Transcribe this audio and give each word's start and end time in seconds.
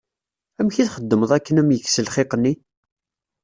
Amek 0.59 0.75
i 0.77 0.83
txedmeḍ 0.87 1.31
akken 1.37 1.55
ad 1.55 1.61
am-yekkes 1.65 1.97
lxiq-nni? 2.05 2.53